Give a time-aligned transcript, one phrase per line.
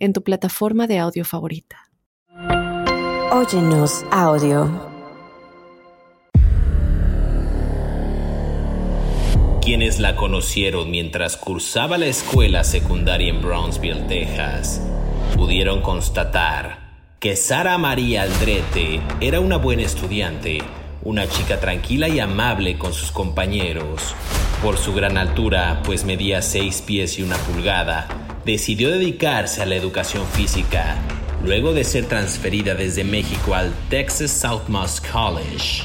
[0.00, 1.76] en tu plataforma de audio favorita.
[3.32, 4.90] Óyenos audio.
[9.62, 14.82] Quienes la conocieron mientras cursaba la escuela secundaria en Brownsville, Texas,
[15.36, 16.80] pudieron constatar
[17.20, 20.58] que Sara María Aldrete era una buena estudiante,
[21.02, 24.14] una chica tranquila y amable con sus compañeros.
[24.62, 28.08] Por su gran altura, pues medía seis pies y una pulgada,
[28.50, 30.96] decidió dedicarse a la educación física,
[31.44, 35.84] luego de ser transferida desde México al Texas Southmost College.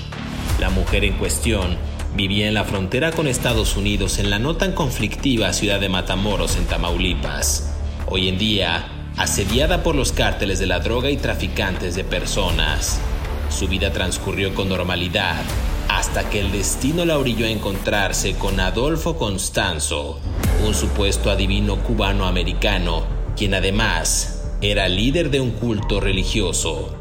[0.59, 1.77] La mujer en cuestión
[2.16, 6.55] vivía en la frontera con Estados Unidos en la no tan conflictiva ciudad de Matamoros,
[6.55, 7.72] en Tamaulipas.
[8.07, 13.00] Hoy en día, asediada por los cárteles de la droga y traficantes de personas.
[13.49, 15.43] Su vida transcurrió con normalidad
[15.88, 20.19] hasta que el destino la orilló a encontrarse con Adolfo Constanzo,
[20.65, 23.05] un supuesto adivino cubano-americano,
[23.38, 26.95] quien además era líder de un culto religioso.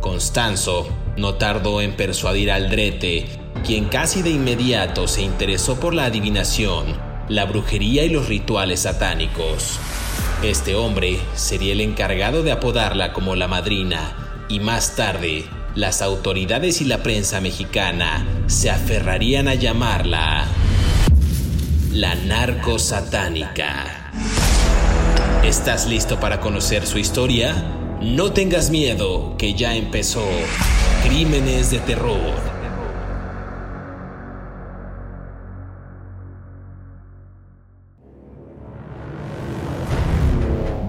[0.00, 3.26] Constanzo no tardó en persuadir a Aldrete,
[3.66, 6.96] quien casi de inmediato se interesó por la adivinación,
[7.28, 9.78] la brujería y los rituales satánicos.
[10.42, 16.80] Este hombre sería el encargado de apodarla como la madrina y más tarde las autoridades
[16.80, 20.46] y la prensa mexicana se aferrarían a llamarla
[21.92, 24.10] la narco satánica.
[25.44, 27.54] ¿Estás listo para conocer su historia?
[28.00, 30.24] No tengas miedo, que ya empezó
[31.04, 32.50] Crímenes de Terror.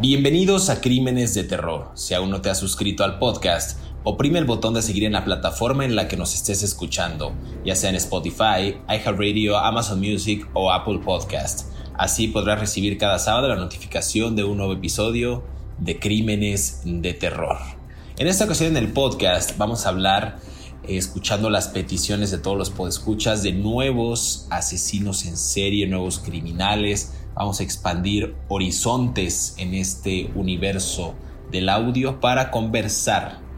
[0.02, 1.92] Bienvenidos a Crímenes de Terror.
[1.94, 5.24] Si aún no te has suscrito al podcast, oprime el botón de seguir en la
[5.24, 10.72] plataforma en la que nos estés escuchando, ya sea en Spotify, iHeartRadio, Amazon Music o
[10.72, 11.72] Apple Podcast.
[11.98, 15.44] Así podrás recibir cada sábado la notificación de un nuevo episodio
[15.78, 17.58] de Crímenes de Terror.
[18.18, 20.40] En esta ocasión en el podcast vamos a hablar
[20.84, 27.14] eh, escuchando las peticiones de todos los podescuchas de nuevos asesinos en serie, nuevos criminales.
[27.36, 31.14] Vamos a expandir horizontes en este universo
[31.52, 33.51] del audio para conversar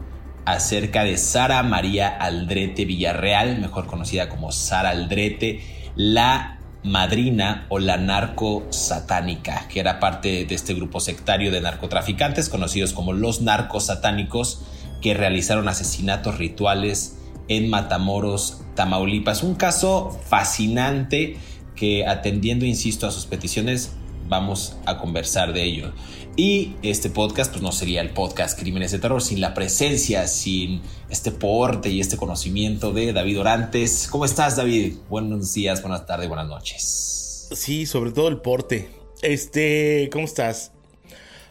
[0.44, 5.62] acerca de Sara María Aldrete Villarreal, mejor conocida como Sara Aldrete,
[5.96, 12.48] la madrina o la narco satánica, que era parte de este grupo sectario de narcotraficantes
[12.48, 14.62] conocidos como los narcos satánicos,
[15.00, 17.18] que realizaron asesinatos rituales
[17.48, 19.42] en Matamoros, Tamaulipas.
[19.42, 21.36] Un caso fascinante
[21.74, 23.92] que atendiendo, insisto, a sus peticiones,
[24.28, 25.92] vamos a conversar de ello.
[26.36, 30.82] Y este podcast, pues no sería el podcast Crímenes de Terror sin la presencia, sin
[31.08, 34.08] este porte y este conocimiento de David Orantes.
[34.10, 34.96] ¿Cómo estás, David?
[35.08, 37.48] Buenos días, buenas tardes, buenas noches.
[37.52, 38.88] Sí, sobre todo el porte.
[39.22, 40.72] Este, ¿cómo estás?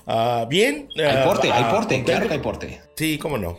[0.06, 0.90] Ah, bien.
[0.98, 2.82] Hay porte, hay ah, porte, claro que hay porte.
[2.96, 3.58] Sí, cómo no.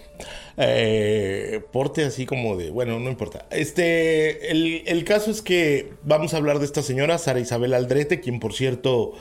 [0.57, 3.47] Eh, porte así como de, bueno, no importa.
[3.51, 8.21] Este, el, el, caso es que vamos a hablar de esta señora, Sara Isabel Aldrete,
[8.21, 9.15] quien por cierto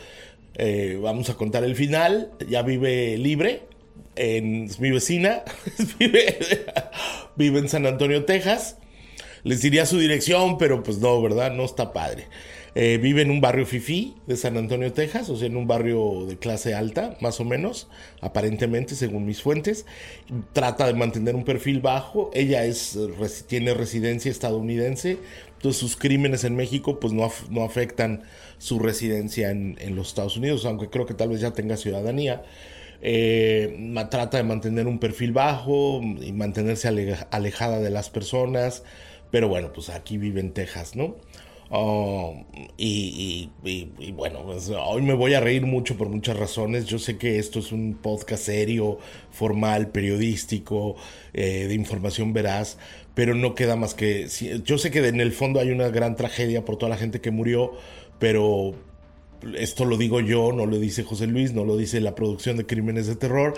[0.55, 2.31] eh, vamos a contar el final.
[2.47, 3.63] Ya vive libre.
[4.15, 5.43] En, es mi vecina.
[5.99, 6.37] vive,
[7.35, 8.77] vive en San Antonio, Texas.
[9.43, 11.51] Les diría su dirección, pero pues no, ¿verdad?
[11.51, 12.27] No está padre.
[12.75, 16.25] Eh, vive en un barrio fifí de San Antonio, Texas, o sea, en un barrio
[16.25, 17.87] de clase alta, más o menos,
[18.19, 19.85] aparentemente, según mis fuentes.
[20.53, 22.31] Trata de mantener un perfil bajo.
[22.33, 22.97] Ella es,
[23.47, 25.19] tiene residencia estadounidense,
[25.55, 28.23] entonces sus crímenes en México pues no, no afectan
[28.57, 32.43] su residencia en, los Estados Unidos, aunque creo que tal vez ya tenga ciudadanía.
[33.01, 36.87] Eh, trata de mantener un perfil bajo y mantenerse
[37.29, 38.83] alejada de las personas,
[39.31, 41.17] pero bueno, pues aquí vive en Texas, ¿no?
[41.75, 42.45] Oh,
[42.77, 43.49] y,
[44.13, 46.85] bueno, pues, hoy me voy a reír mucho por muchas razones.
[46.85, 48.99] Yo sé que esto es un podcast serio,
[49.31, 50.95] formal, periodístico,
[51.33, 52.77] eh, de información veraz,
[53.15, 54.27] pero no queda más que...
[54.63, 57.31] Yo sé que en el fondo hay una gran tragedia por toda la gente que
[57.31, 57.71] murió,
[58.19, 58.75] pero
[59.57, 62.67] esto lo digo yo, no lo dice José Luis, no lo dice la producción de
[62.67, 63.55] Crímenes de Terror,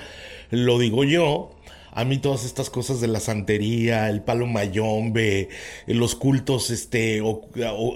[0.51, 1.54] lo digo yo.
[1.95, 5.47] A mí todas estas cosas de la santería, el palo mayombe,
[5.87, 7.21] los cultos, este,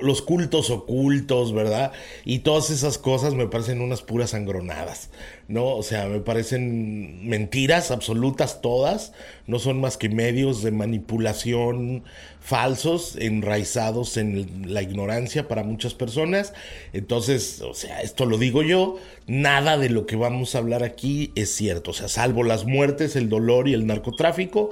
[0.02, 1.92] los cultos ocultos, ¿verdad?
[2.24, 5.10] Y todas esas cosas me parecen unas puras sangronadas.
[5.50, 5.76] ¿No?
[5.76, 9.14] O sea, me parecen mentiras absolutas todas,
[9.48, 12.04] no son más que medios de manipulación
[12.40, 16.54] falsos, enraizados en la ignorancia para muchas personas.
[16.94, 21.32] Entonces, o sea, esto lo digo yo, nada de lo que vamos a hablar aquí
[21.36, 24.70] es cierto, o sea, salvo las muertes, el dolor y el narcotráfico.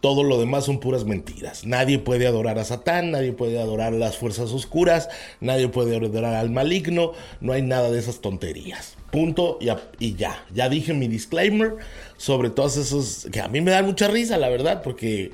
[0.00, 1.66] Todo lo demás son puras mentiras.
[1.66, 5.10] Nadie puede adorar a Satán, nadie puede adorar a las fuerzas oscuras,
[5.40, 8.96] nadie puede adorar al maligno, no hay nada de esas tonterías.
[9.10, 9.58] Punto
[9.98, 10.44] y, ya.
[10.54, 11.76] Ya dije mi disclaimer
[12.16, 15.32] sobre todos esos que a mí me dan mucha risa, la verdad, porque,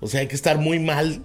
[0.00, 1.22] o sea, hay que estar muy mal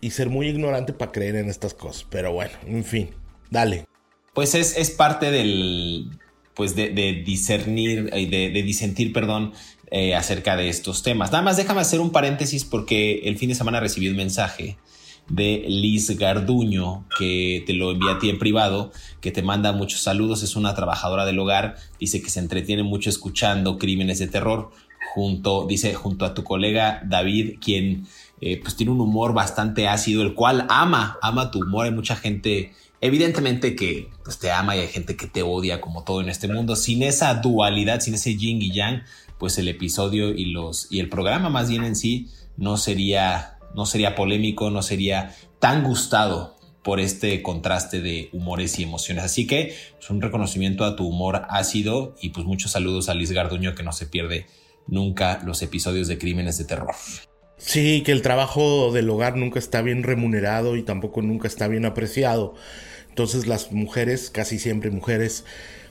[0.00, 2.06] y ser muy ignorante para creer en estas cosas.
[2.10, 3.10] Pero bueno, en fin,
[3.50, 3.86] dale.
[4.34, 6.10] Pues es, es parte del,
[6.54, 6.90] pues de,
[7.26, 9.52] discernir, de, de disentir, perdón,
[9.90, 11.32] eh, acerca de estos temas.
[11.32, 14.76] Nada más déjame hacer un paréntesis porque el fin de semana recibí un mensaje
[15.28, 20.00] de Liz Garduño, que te lo envía a ti en privado, que te manda muchos
[20.00, 24.70] saludos, es una trabajadora del hogar, dice que se entretiene mucho escuchando crímenes de terror,
[25.14, 28.06] junto, dice, junto a tu colega David, quien
[28.40, 32.16] eh, pues tiene un humor bastante ácido, el cual ama, ama tu humor, hay mucha
[32.16, 32.72] gente
[33.02, 36.48] Evidentemente que pues, te ama y hay gente que te odia como todo en este
[36.48, 36.76] mundo.
[36.76, 39.02] Sin esa dualidad, sin ese yin y yang,
[39.40, 43.86] pues el episodio y los y el programa más bien en sí no sería no
[43.86, 49.24] sería polémico, no sería tan gustado por este contraste de humores y emociones.
[49.24, 53.14] Así que es pues, un reconocimiento a tu humor ácido y pues muchos saludos a
[53.14, 54.46] Liz Garduño que no se pierde
[54.86, 56.94] nunca los episodios de crímenes de terror.
[57.56, 61.84] Sí, que el trabajo del hogar nunca está bien remunerado y tampoco nunca está bien
[61.84, 62.54] apreciado.
[63.10, 65.44] Entonces las mujeres, casi siempre mujeres,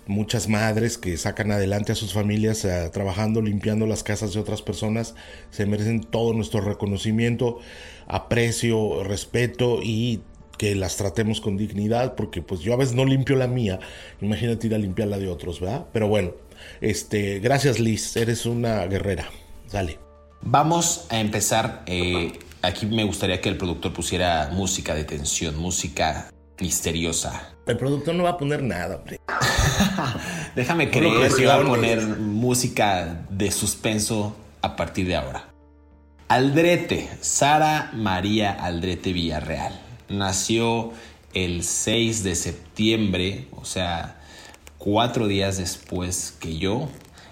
[0.09, 4.61] muchas madres que sacan adelante a sus familias eh, trabajando, limpiando las casas de otras
[4.61, 5.15] personas,
[5.51, 7.59] se merecen todo nuestro reconocimiento,
[8.07, 10.21] aprecio, respeto y
[10.57, 13.79] que las tratemos con dignidad, porque pues yo a veces no limpio la mía,
[14.19, 15.85] imagínate ir a limpiar la de otros, ¿verdad?
[15.94, 16.33] Pero bueno,
[16.81, 19.29] este, gracias Liz, eres una guerrera,
[19.71, 20.00] dale.
[20.41, 26.31] Vamos a empezar, eh, aquí me gustaría que el productor pusiera música de tensión, música
[26.59, 27.53] misteriosa.
[27.65, 29.19] El productor no va a poner nada, hombre.
[30.55, 35.49] Déjame creer que va a poner música de suspenso a partir de ahora.
[36.27, 39.79] Aldrete, Sara María Aldrete Villarreal.
[40.09, 40.91] Nació
[41.33, 44.17] el 6 de septiembre, o sea,
[44.77, 46.89] cuatro días después que yo,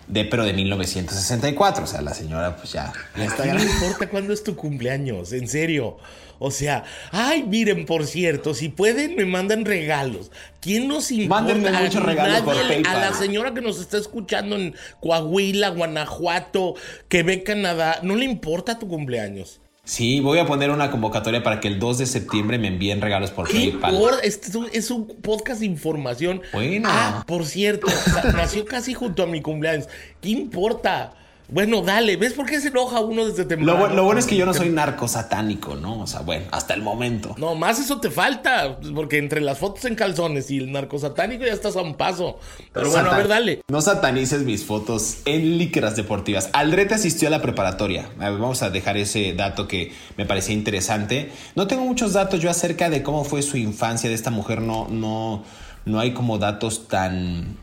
[0.08, 1.84] de pero de 1964.
[1.84, 3.46] O sea, la señora pues ya, está.
[3.46, 5.98] No importa cuándo es tu cumpleaños, en serio.
[6.40, 10.32] O sea, ay, miren, por cierto, si pueden, me mandan regalos.
[10.60, 11.44] ¿Quién nos importa?
[11.44, 12.96] Mándenme muchos regalos por PayPal.
[12.96, 16.76] A la señora que nos está escuchando en Coahuila, Guanajuato,
[17.08, 19.62] Quebec, Canadá, no le importa tu cumpleaños.
[19.88, 23.32] Sí, voy a poner una convocatoria para que el 2 de septiembre me envíen regalos
[23.32, 23.96] por PayPal.
[24.22, 26.42] Este es un podcast de información.
[26.52, 26.90] Bueno.
[26.92, 27.88] Ah, por cierto,
[28.36, 29.88] nació casi junto a mi cumpleaños.
[30.20, 31.14] ¿Qué importa?
[31.50, 33.88] Bueno, dale, ¿ves por qué se enoja uno desde temprano?
[33.88, 36.02] Lo, bueno es que yo no soy narco satánico, ¿no?
[36.02, 37.36] O sea, bueno, hasta el momento.
[37.38, 41.46] No, más eso te falta, porque entre las fotos en calzones y el narco satánico
[41.46, 42.38] ya estás a un paso.
[42.74, 43.62] Pero bueno, a ver, dale.
[43.70, 46.50] No satanices mis fotos en líqueras deportivas.
[46.52, 48.10] Aldrete asistió a la preparatoria.
[48.18, 51.32] vamos a dejar ese dato que me parecía interesante.
[51.56, 54.62] No tengo muchos datos yo acerca de cómo fue su infancia de esta mujer.
[54.62, 55.46] No, no,
[55.86, 57.58] no hay como datos tan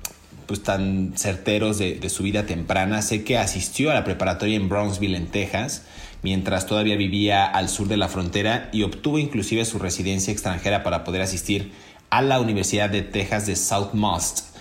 [0.47, 3.03] pues, tan certeros de, su vida temprana.
[3.03, 5.83] Sé que asistió a la preparatoria en Brownsville, en Texas,
[6.23, 11.05] mientras todavía vivía al sur de la frontera y obtuvo inclusive su residencia extranjera para
[11.05, 11.73] poder asistir
[12.11, 14.55] a la Universidad de Texas de South Most.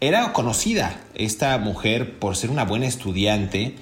[0.00, 3.74] Era conocida esta mujer por ser una buena estudiante,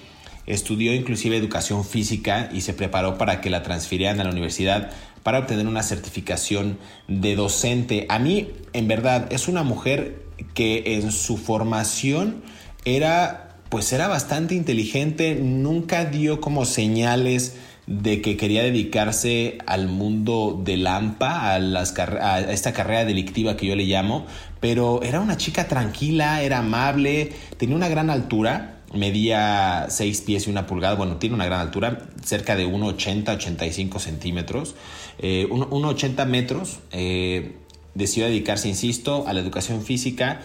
[0.47, 4.90] estudió inclusive educación física y se preparó para que la transfirieran a la universidad
[5.23, 6.78] para obtener una certificación
[7.09, 8.06] de docente.
[8.09, 12.43] A mí, en verdad, es una mujer que en su formación
[12.85, 20.61] era pues era bastante inteligente, nunca dio como señales de que quería dedicarse al mundo
[20.64, 24.26] del AMPA, a, a esta carrera delictiva que yo le llamo,
[24.61, 30.50] pero era una chica tranquila, era amable, tenía una gran altura, medía 6 pies y
[30.50, 34.75] una pulgada, bueno, tiene una gran altura, cerca de 1,80, 85 centímetros,
[35.19, 36.78] eh, 1,80 metros.
[36.93, 37.57] Eh,
[37.96, 40.40] decidió dedicarse, insisto, a la educación física.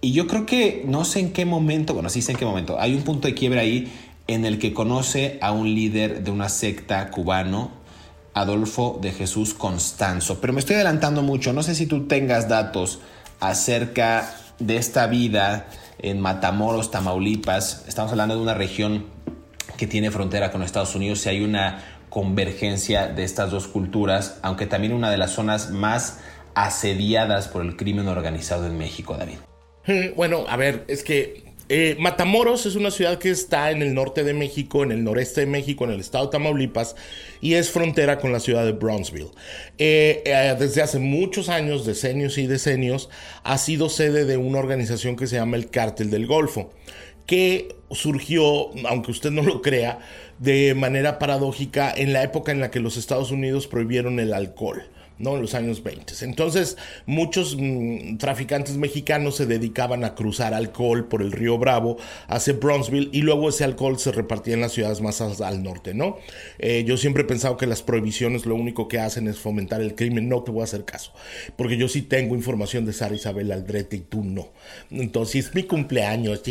[0.00, 2.80] Y yo creo que no sé en qué momento, bueno, sí sé en qué momento,
[2.80, 3.92] hay un punto de quiebra ahí
[4.26, 7.72] en el que conoce a un líder de una secta cubano,
[8.32, 10.40] Adolfo de Jesús Constanzo.
[10.40, 13.00] Pero me estoy adelantando mucho, no sé si tú tengas datos
[13.40, 15.66] acerca de esta vida
[15.98, 17.84] en Matamoros, Tamaulipas.
[17.88, 19.06] Estamos hablando de una región
[19.76, 24.66] que tiene frontera con Estados Unidos y hay una convergencia de estas dos culturas, aunque
[24.66, 26.18] también una de las zonas más
[26.54, 29.38] asediadas por el crimen organizado en México, David.
[29.86, 33.94] Mm, bueno, a ver, es que eh, Matamoros es una ciudad que está en el
[33.94, 36.96] norte de México, en el noreste de México, en el estado de Tamaulipas,
[37.40, 39.30] y es frontera con la ciudad de Brownsville.
[39.78, 43.08] Eh, eh, desde hace muchos años, decenios y decenios,
[43.44, 46.72] ha sido sede de una organización que se llama el Cártel del Golfo,
[47.24, 50.00] que surgió, aunque usted no lo crea,
[50.40, 54.90] de manera paradójica en la época en la que los Estados Unidos prohibieron el alcohol.
[55.20, 55.36] ¿No?
[55.36, 56.14] En los años 20.
[56.22, 62.54] Entonces, muchos mm, traficantes mexicanos se dedicaban a cruzar alcohol por el río Bravo hacia
[62.54, 66.18] Bronzeville y luego ese alcohol se repartía en las ciudades más al norte, ¿no?
[66.58, 69.94] Eh, yo siempre he pensado que las prohibiciones lo único que hacen es fomentar el
[69.94, 70.28] crimen.
[70.28, 71.12] No te voy a hacer caso,
[71.56, 74.48] porque yo sí tengo información de Sara Isabel Aldrete y tú no.
[74.90, 76.42] Entonces, es mi cumpleaños.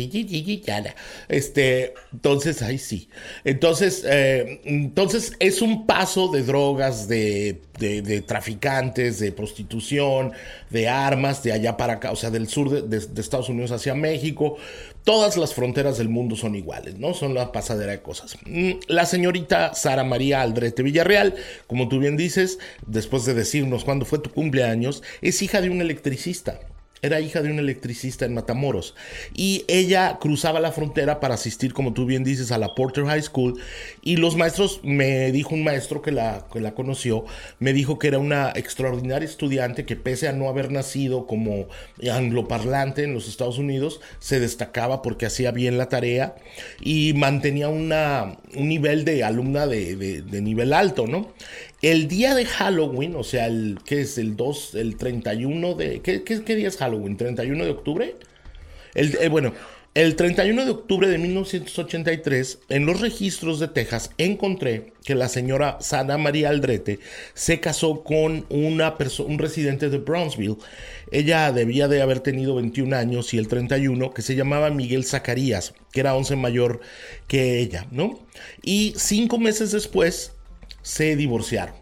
[1.28, 3.08] Este, entonces, ahí sí.
[3.44, 10.32] Entonces, eh, entonces es un paso de drogas, de, de, de de prostitución,
[10.68, 14.56] de armas, de allá para acá, o sea, del sur de, Estados Unidos hacia México.
[15.02, 17.14] Todas las fronteras del mundo son iguales, ¿no?
[17.14, 18.36] Son la pasadera de cosas.
[18.44, 21.34] Mm, la señorita Sara María Aldrete Villarreal,
[21.66, 25.80] como tú bien dices, después de decirnos cuándo fue tu cumpleaños, es hija de un
[25.80, 26.60] electricista.
[27.02, 28.94] Era hija de un electricista en Matamoros
[29.34, 33.22] y ella cruzaba la frontera para asistir, como tú bien dices, a la Porter High
[33.22, 33.60] School
[34.02, 37.24] y los maestros, me dijo un maestro que la, que la conoció,
[37.58, 41.68] me dijo que era una extraordinaria estudiante que pese a no haber nacido como
[42.10, 46.36] angloparlante en los Estados Unidos, se destacaba porque hacía bien la tarea
[46.80, 51.32] y mantenía una, un nivel de alumna de, de nivel alto, ¿no?
[51.82, 56.00] El día de Halloween, o sea, el que es el 2, el 31 de...
[56.00, 57.16] ¿Qué, qué, día es Halloween?
[57.16, 58.16] ¿31 de octubre?
[58.94, 59.54] El, eh, bueno,
[59.94, 65.78] el 31 de octubre de 1983, en los registros de Texas, encontré que la señora
[65.80, 67.00] Sara María Aldrete
[67.32, 68.94] se casó con una
[69.26, 70.58] un residente de Brownsville.
[71.10, 75.72] Ella debía de haber tenido 21 años y el 31, que se llamaba Miguel Zacarías,
[75.92, 76.80] que era 11 mayor
[77.26, 78.20] que ella, ¿no?
[78.62, 80.34] Y cinco meses después
[80.82, 81.74] se divorciaron.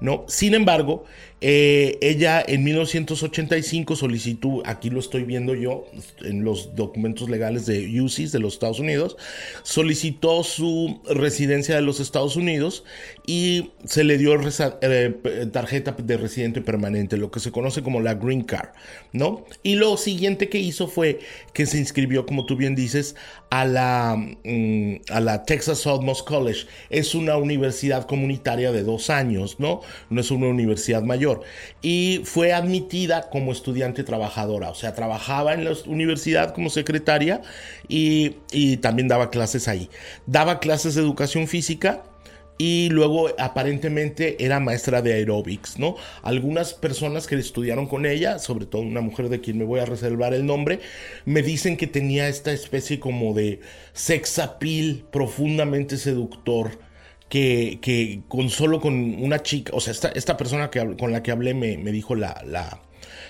[0.00, 0.24] ¿no?
[0.28, 1.04] Sin embargo,
[1.42, 5.84] eh, ella en 1985 solicitó, aquí lo estoy viendo yo
[6.22, 9.18] en los documentos legales de UCIS de los Estados Unidos,
[9.62, 12.84] solicitó su residencia de los Estados Unidos
[13.26, 14.34] y se le dio
[14.80, 15.14] eh,
[15.52, 18.70] tarjeta de residente permanente, lo que se conoce como la Green Card,
[19.12, 19.44] ¿no?
[19.62, 21.18] Y lo siguiente que hizo fue
[21.52, 23.14] que se inscribió, como tú bien dices,
[23.50, 26.66] a la, mm, a la Texas Southmost College.
[26.88, 29.82] Es una universidad comunitaria de dos años, ¿no?
[30.08, 31.25] No es una universidad mayor
[31.82, 37.42] y fue admitida como estudiante trabajadora, o sea, trabajaba en la universidad como secretaria
[37.88, 39.88] y, y también daba clases ahí.
[40.26, 42.02] Daba clases de educación física
[42.58, 45.96] y luego aparentemente era maestra de aeróbics, ¿no?
[46.22, 49.84] Algunas personas que estudiaron con ella, sobre todo una mujer de quien me voy a
[49.84, 50.80] reservar el nombre,
[51.24, 53.60] me dicen que tenía esta especie como de
[53.92, 56.85] sex appeal profundamente seductor
[57.28, 61.22] que, que, con solo con una chica, o sea, esta, esta persona que, con la
[61.22, 62.82] que hablé me, me dijo la, la,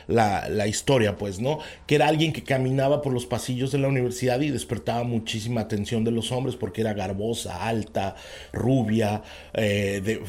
[0.08, 1.58] la, historia, pues, ¿no?
[1.86, 6.04] Que era alguien que caminaba por los pasillos de la universidad y despertaba muchísima atención
[6.04, 8.16] de los hombres porque era garbosa, alta,
[8.52, 9.22] rubia,
[9.54, 10.22] eh,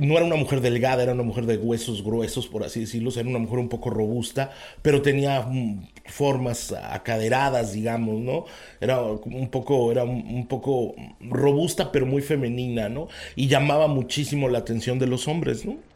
[0.00, 3.28] no era una mujer delgada, era una mujer de huesos gruesos, por así decirlo, era
[3.28, 4.50] una mujer un poco robusta,
[4.82, 8.44] pero tenía mm, formas acaderadas, digamos, ¿no?
[8.80, 13.08] Era un poco, era un poco robusta, pero muy femenina, ¿no?
[13.36, 15.93] Y llamaba muchísimo la atención de los hombres, ¿no?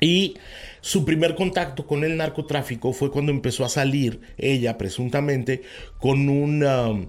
[0.00, 0.36] Y
[0.80, 5.62] su primer contacto con el narcotráfico fue cuando empezó a salir ella, presuntamente,
[5.98, 7.06] con un, um,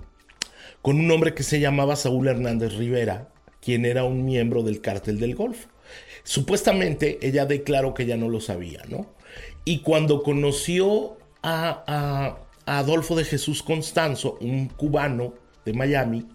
[0.81, 3.29] con un hombre que se llamaba Saúl Hernández Rivera,
[3.61, 5.69] quien era un miembro del cártel del Golfo.
[6.23, 9.13] Supuestamente ella declaró que ya no lo sabía, ¿no?
[9.65, 15.33] Y cuando conoció a, Adolfo de Jesús Constanzo, un cubano
[15.65, 16.27] de Miami,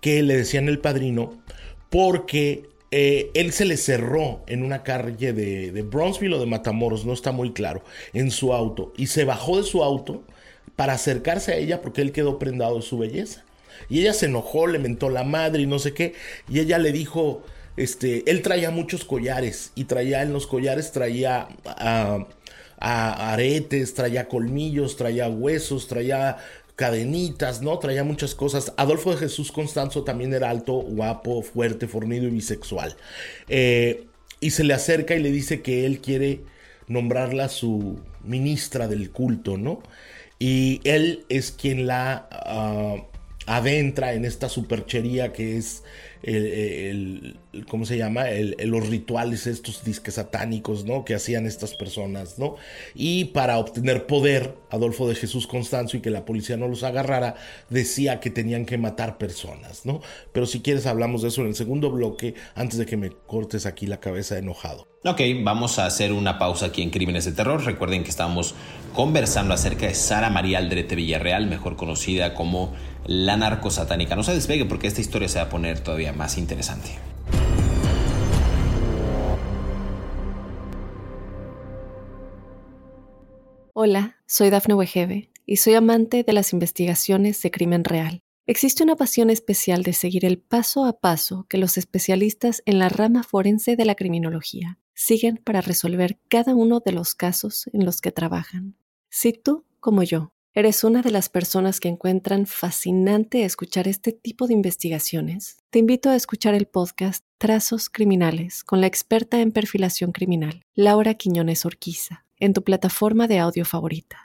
[0.00, 1.42] que le decían el padrino,
[1.88, 7.04] porque eh, él se le cerró en una calle de, de Bronzeville o de Matamoros,
[7.04, 7.82] no está muy claro,
[8.12, 8.92] en su auto.
[8.96, 10.24] Y se bajó de su auto
[10.76, 13.44] para acercarse a ella porque él quedó prendado de su belleza.
[13.88, 16.14] Y ella se enojó, le mentó la madre y no sé qué.
[16.48, 17.42] Y ella le dijo,
[17.76, 21.48] este, él traía muchos collares y traía en los collares, traía
[22.78, 26.38] aretes, traía colmillos, traía huesos, traía
[26.80, 27.78] cadenitas, ¿no?
[27.78, 28.72] Traía muchas cosas.
[28.78, 32.96] Adolfo de Jesús Constanzo también era alto, guapo, fuerte, fornido y bisexual.
[33.50, 34.06] Eh,
[34.40, 36.40] y se le acerca y le dice que él quiere
[36.88, 39.82] nombrarla su ministra del culto, ¿no?
[40.38, 42.26] Y él es quien la...
[42.30, 42.96] Ah,
[43.46, 45.82] adentra en esta superchería que es
[46.22, 48.24] el, ¿cómo se llama?
[48.64, 51.04] los rituales estos disques satánicos, ¿no?
[51.04, 52.56] Que hacían estas personas, ¿no?
[52.94, 57.36] Y para obtener poder, Adolfo de Jesús Constanzo y que la policía no los agarrara,
[57.70, 60.02] decía que tenían que matar personas, ¿no?
[60.32, 63.64] Pero si quieres hablamos de eso en el segundo bloque, antes de que me cortes
[63.64, 64.86] aquí la cabeza enojado.
[65.02, 67.64] Ok, vamos a hacer una pausa aquí en Crímenes de Terror.
[67.64, 68.54] Recuerden que estamos
[68.92, 72.74] conversando acerca de Sara María Aldrete Villarreal, mejor conocida como
[73.06, 74.16] la narcosatánica.
[74.16, 76.98] No se despegue porque esta historia se va a poner todavía más interesante.
[83.72, 88.22] Hola, soy Dafne Wegebe y soy amante de las investigaciones de crimen real.
[88.46, 92.88] Existe una pasión especial de seguir el paso a paso que los especialistas en la
[92.88, 98.00] rama forense de la criminología siguen para resolver cada uno de los casos en los
[98.00, 98.76] que trabajan.
[99.08, 104.48] Si tú, como yo, ¿Eres una de las personas que encuentran fascinante escuchar este tipo
[104.48, 105.58] de investigaciones?
[105.70, 111.14] Te invito a escuchar el podcast Trazos Criminales con la experta en perfilación criminal, Laura
[111.14, 114.24] Quiñones Orquiza, en tu plataforma de audio favorita.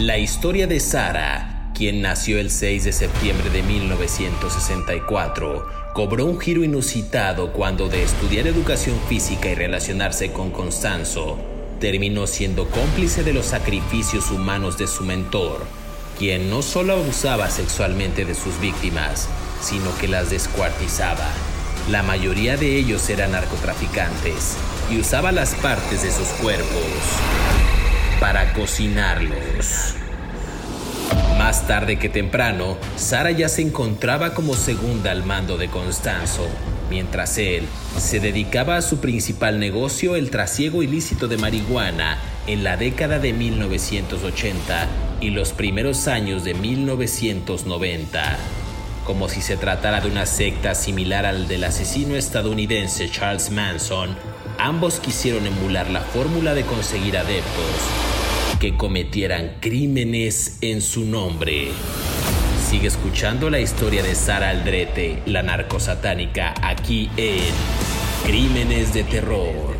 [0.00, 6.64] La historia de Sara, quien nació el 6 de septiembre de 1964, cobró un giro
[6.64, 13.46] inusitado cuando de estudiar educación física y relacionarse con Constanzo, terminó siendo cómplice de los
[13.46, 15.64] sacrificios humanos de su mentor,
[16.18, 19.28] quien no solo abusaba sexualmente de sus víctimas,
[19.62, 21.26] sino que las descuartizaba.
[21.90, 24.56] La mayoría de ellos eran narcotraficantes
[24.90, 26.84] y usaba las partes de sus cuerpos
[28.20, 29.94] para cocinarlos.
[31.38, 36.46] Más tarde que temprano, Sara ya se encontraba como segunda al mando de Constanzo,
[36.90, 37.66] mientras él
[37.96, 43.32] se dedicaba a su principal negocio, el trasiego ilícito de marihuana, en la década de
[43.32, 44.88] 1980
[45.20, 48.38] y los primeros años de 1990.
[49.04, 54.16] Como si se tratara de una secta similar al del asesino estadounidense Charles Manson,
[54.58, 57.64] ambos quisieron emular la fórmula de conseguir adeptos
[58.58, 61.68] que cometieran crímenes en su nombre.
[62.70, 67.52] Sigue escuchando la historia de Sara Aldrete, la narcosatánica, aquí en
[68.24, 69.76] Crímenes de Terror.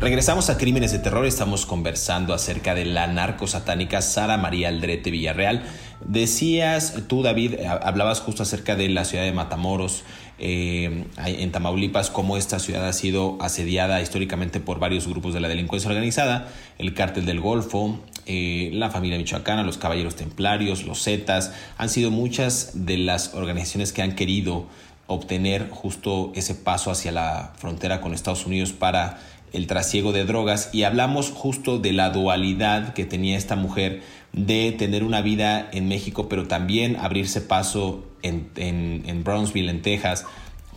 [0.00, 5.62] Regresamos a Crímenes de Terror, estamos conversando acerca de la narcosatánica Sara María Aldrete Villarreal.
[6.04, 10.04] Decías tú, David, hablabas justo acerca de la ciudad de Matamoros,
[10.38, 15.48] eh, en Tamaulipas, cómo esta ciudad ha sido asediada históricamente por varios grupos de la
[15.48, 21.52] delincuencia organizada, el cártel del Golfo, eh, la familia michoacana, los caballeros templarios, los Zetas,
[21.78, 24.66] han sido muchas de las organizaciones que han querido
[25.06, 29.20] obtener justo ese paso hacia la frontera con Estados Unidos para
[29.52, 30.70] el trasiego de drogas.
[30.72, 34.02] Y hablamos justo de la dualidad que tenía esta mujer
[34.34, 40.26] de tener una vida en México, pero también abrirse paso en, en, Brownsville, en Texas,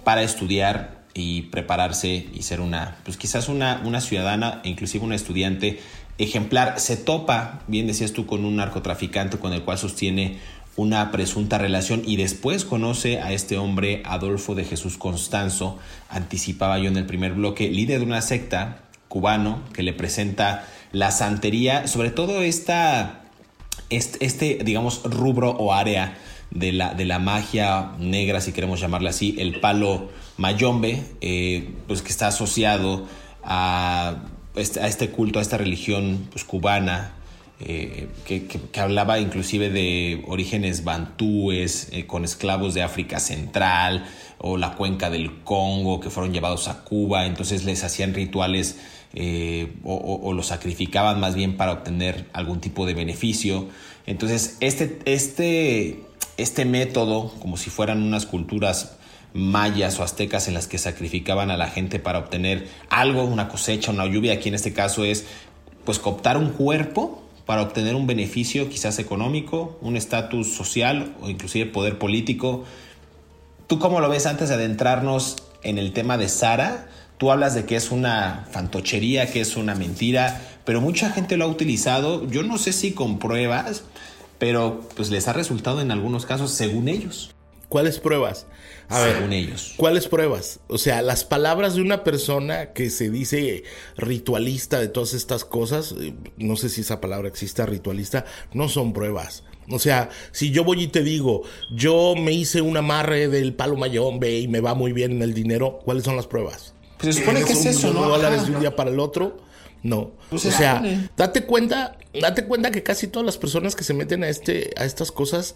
[0.04, 5.16] para estudiar y prepararse y ser una, pues quizás una, una ciudadana e inclusive una
[5.16, 5.80] estudiante
[6.20, 6.80] ejemplar.
[6.80, 10.38] Se topa, bien decías tú, con un narcotraficante con el cual sostiene
[10.76, 16.88] una presunta relación y después conoce a este hombre Adolfo de Jesús Constanzo, anticipaba yo
[16.88, 22.12] en el primer bloque, líder de una secta cubano que le presenta la santería, sobre
[22.12, 23.22] todo esta,
[23.90, 26.18] este, este digamos, rubro o área
[26.52, 32.02] de la, de la magia negra, si queremos llamarla así, el palo mayombe, eh, pues
[32.02, 33.06] que está asociado
[33.44, 34.24] a
[34.56, 37.14] este, este culto, a esta religión pues, cubana,
[37.60, 44.06] eh, que, hablaba inclusive de orígenes bantúes, eh, con esclavos de África Central
[44.38, 48.78] o la cuenca del Congo que fueron llevados a Cuba, entonces les hacían rituales
[49.14, 53.68] eh, o, los sacrificaban más bien para obtener algún tipo de beneficio.
[54.06, 56.04] Entonces este, este,
[56.38, 58.98] este método, como si fueran unas culturas
[59.34, 63.92] mayas o aztecas en las que sacrificaban a la gente para obtener algo, una cosecha,
[63.92, 65.26] una lluvia, aquí en este caso es
[65.86, 71.66] pues cooptar un cuerpo para obtener un beneficio quizás económico, un estatus social o inclusive
[71.66, 72.66] poder político.
[73.68, 76.90] ¿Tú cómo lo ves antes de adentrarnos en el tema de Sara?
[77.18, 81.46] Tú hablas de que es una fantochería, que es una mentira, pero mucha gente lo
[81.46, 83.84] ha utilizado, yo no sé si con pruebas,
[84.38, 87.32] pero pues les ha resultado en algunos casos según ellos.
[87.70, 88.46] ¿Cuáles pruebas?
[88.88, 89.74] A Según ellos.
[89.76, 90.62] ¿Cuáles pruebas?
[90.68, 93.64] O sea, las palabras de una persona que se dice
[93.98, 98.94] ritualista de todas estas cosas, eh, no sé si esa palabra existe, ritualista, no son
[98.94, 99.44] pruebas.
[99.70, 103.76] O sea, si yo voy y te digo, yo me hice un amarre del palo
[103.76, 106.74] mayombe y me va muy bien en el dinero, ¿cuáles son las pruebas?
[107.00, 108.08] Pues se supone que es eso, ¿no?
[108.08, 109.46] dólares de un día para el otro.
[109.84, 110.12] No.
[110.32, 110.84] o sea,
[111.16, 114.86] date cuenta, date cuenta que casi todas las personas que se meten a este, a
[114.86, 115.56] estas cosas,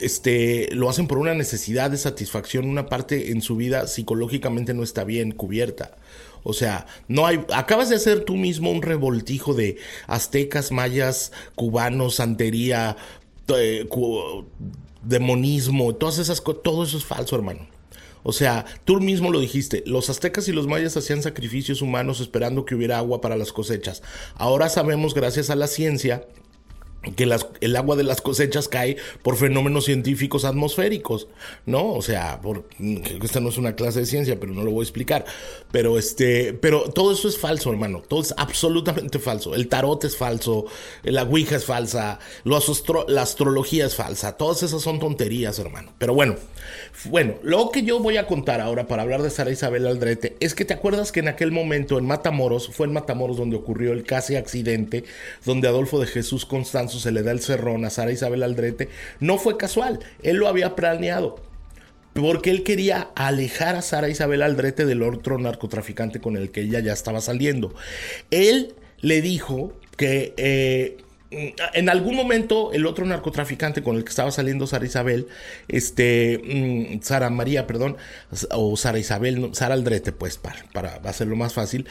[0.00, 4.82] este, lo hacen por una necesidad de satisfacción, una parte en su vida psicológicamente no
[4.82, 5.92] está bien cubierta.
[6.42, 12.16] O sea, no hay, acabas de hacer tú mismo un revoltijo de aztecas, mayas, cubanos,
[12.16, 12.96] santería,
[13.48, 13.88] eh,
[15.02, 17.66] demonismo, todas esas cosas, todo eso es falso, hermano.
[18.24, 22.64] O sea, tú mismo lo dijiste, los aztecas y los mayas hacían sacrificios humanos esperando
[22.64, 24.02] que hubiera agua para las cosechas.
[24.34, 26.26] Ahora sabemos, gracias a la ciencia,
[27.12, 27.28] que
[27.60, 31.28] el agua de las cosechas cae por fenómenos científicos atmosféricos,
[31.66, 31.92] ¿no?
[31.92, 32.64] O sea, por,
[33.22, 35.24] esta no es una clase de ciencia, pero no lo voy a explicar.
[35.70, 38.02] Pero este, pero todo eso es falso, hermano.
[38.06, 39.54] Todo es absolutamente falso.
[39.54, 40.66] El tarot es falso,
[41.02, 44.36] la ouija es falsa, la astrología es falsa.
[44.36, 45.92] Todas esas son tonterías, hermano.
[45.98, 46.36] Pero bueno,
[47.06, 50.54] bueno, lo que yo voy a contar ahora para hablar de Sara Isabel Aldrete es
[50.54, 54.04] que te acuerdas que en aquel momento en Matamoros, fue en Matamoros donde ocurrió el
[54.04, 55.04] casi accidente,
[55.44, 58.88] donde Adolfo de Jesús Constanzo se le da el cerrón a Sara Isabel Aldrete,
[59.20, 61.36] no fue casual, él lo había planeado.
[62.14, 66.78] Porque él quería alejar a Sara Isabel Aldrete del otro narcotraficante con el que ella
[66.78, 67.74] ya estaba saliendo.
[68.30, 70.96] Él le dijo que eh,
[71.72, 75.26] en algún momento el otro narcotraficante con el que estaba saliendo Sara Isabel,
[75.68, 77.96] este, mm, Sara María, perdón,
[78.50, 81.86] o Sara Isabel, Sara Aldrete, pues para, para hacerlo más fácil,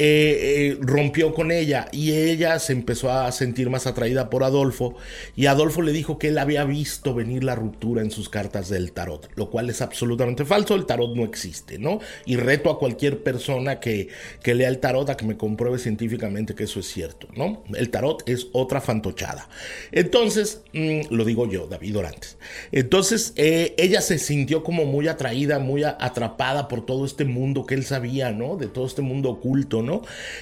[0.00, 4.94] eh, eh, rompió con ella y ella se empezó a sentir más atraída por Adolfo
[5.34, 8.92] y Adolfo le dijo que él había visto venir la ruptura en sus cartas del
[8.92, 11.98] tarot, lo cual es absolutamente falso, el tarot no existe, ¿no?
[12.26, 14.08] Y reto a cualquier persona que,
[14.42, 17.64] que lea el tarot a que me compruebe científicamente que eso es cierto, ¿no?
[17.74, 19.48] El tarot es otra fantochada.
[19.90, 22.36] Entonces, mm, lo digo yo, David Orantes.
[22.70, 27.74] Entonces, eh, ella se sintió como muy atraída, muy atrapada por todo este mundo que
[27.74, 28.56] él sabía, ¿no?
[28.56, 29.87] De todo este mundo oculto, ¿no?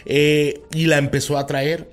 [0.05, 1.89] Eh, y la empezó a atraer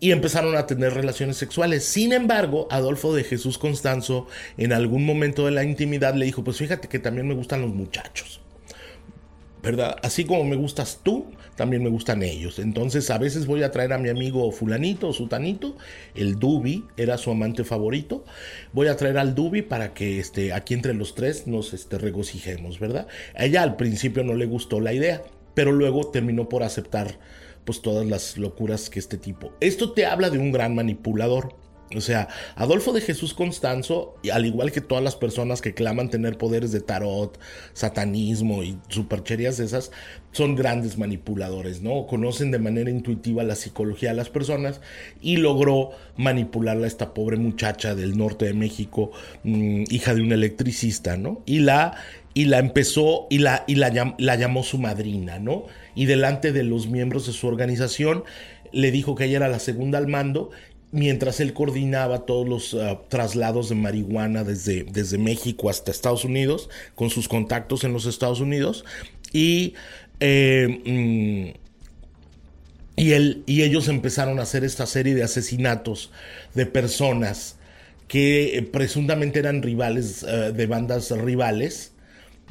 [0.00, 1.84] y empezaron a tener relaciones sexuales.
[1.84, 6.56] Sin embargo, Adolfo de Jesús Constanzo en algún momento de la intimidad le dijo, pues
[6.56, 8.40] fíjate que también me gustan los muchachos.
[9.62, 9.96] ¿Verdad?
[10.02, 12.58] Así como me gustas tú, también me gustan ellos.
[12.58, 15.76] Entonces a veces voy a traer a mi amigo fulanito o sutanito,
[16.14, 18.24] el Dubi era su amante favorito.
[18.72, 22.80] Voy a traer al Dubi para que este, aquí entre los tres nos este, regocijemos,
[22.80, 23.06] ¿verdad?
[23.34, 25.22] A ella al principio no le gustó la idea,
[25.54, 27.18] pero luego terminó por aceptar
[27.64, 29.52] pues todas las locuras que este tipo.
[29.60, 31.54] Esto te habla de un gran manipulador.
[31.96, 36.38] O sea, Adolfo de Jesús Constanzo, al igual que todas las personas que claman tener
[36.38, 37.36] poderes de tarot,
[37.72, 39.90] satanismo y supercherías esas,
[40.30, 42.06] son grandes manipuladores, ¿no?
[42.06, 44.80] Conocen de manera intuitiva la psicología de las personas
[45.20, 49.10] y logró manipularla esta pobre muchacha del norte de México,
[49.42, 51.42] mm, hija de un electricista, ¿no?
[51.44, 51.96] Y la,
[52.34, 55.64] y la empezó y, la, y la, la llamó su madrina, ¿no?
[55.94, 58.24] Y delante de los miembros de su organización
[58.72, 60.50] le dijo que ella era la segunda al mando
[60.92, 66.68] mientras él coordinaba todos los ah, traslados de marihuana desde, desde México hasta Estados Unidos,
[66.94, 68.84] con sus contactos en los Estados Unidos,
[69.32, 69.74] y,
[70.20, 71.58] eh, mm,
[72.96, 76.10] y, él, y ellos empezaron a hacer esta serie de asesinatos
[76.54, 77.56] de personas
[78.08, 81.89] que eh, presuntamente eran rivales ah, de bandas rivales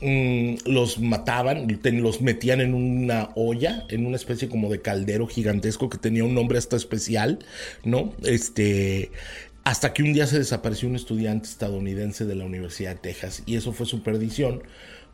[0.01, 5.89] Mm, los mataban, los metían en una olla, en una especie como de caldero gigantesco
[5.89, 7.39] que tenía un nombre hasta especial,
[7.83, 8.13] ¿no?
[8.23, 9.11] Este,
[9.65, 13.55] hasta que un día se desapareció un estudiante estadounidense de la Universidad de Texas y
[13.55, 14.63] eso fue su perdición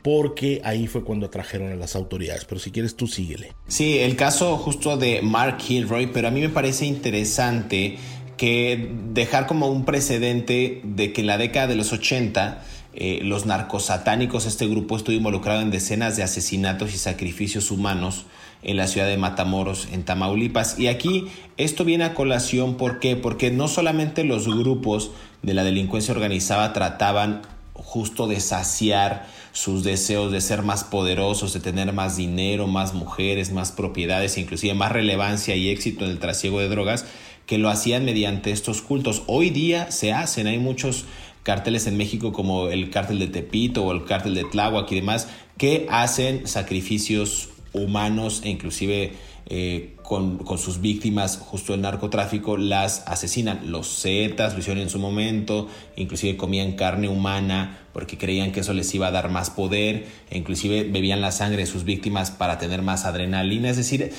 [0.03, 2.45] porque ahí fue cuando atrajeron a las autoridades.
[2.45, 3.53] Pero si quieres tú síguele.
[3.67, 7.97] Sí, el caso justo de Mark Kilroy, pero a mí me parece interesante
[8.37, 12.63] que dejar como un precedente de que en la década de los 80
[12.97, 18.25] eh, los narcosatánicos, este grupo estuvo involucrado en decenas de asesinatos y sacrificios humanos
[18.63, 20.79] en la ciudad de Matamoros, en Tamaulipas.
[20.79, 21.27] Y aquí
[21.57, 23.17] esto viene a colación, ¿por qué?
[23.17, 27.41] Porque no solamente los grupos de la delincuencia organizada trataban
[27.73, 33.51] justo de saciar sus deseos de ser más poderosos, de tener más dinero, más mujeres,
[33.51, 37.05] más propiedades, inclusive más relevancia y éxito en el trasiego de drogas,
[37.45, 39.23] que lo hacían mediante estos cultos.
[39.27, 41.05] Hoy día se hacen, hay muchos
[41.45, 45.27] cárteles en México como el cártel de Tepito o el cártel de Tláhuac y demás,
[45.59, 49.13] que hacen sacrificios humanos e inclusive
[49.45, 53.71] eh, con, sus víctimas, justo el narcotráfico, las asesinan.
[53.71, 58.73] Los Zetas lo hicieron en su momento, inclusive comían carne humana porque creían que eso
[58.73, 62.57] les iba a dar más poder, e inclusive bebían la sangre de sus víctimas para
[62.57, 63.69] tener más adrenalina.
[63.69, 64.11] Es decir,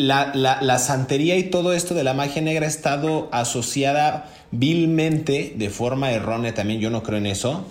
[0.00, 5.70] la, la, santería y todo esto de la magia negra ha estado asociada vilmente, de
[5.70, 7.66] forma errónea también, yo no creo en eso,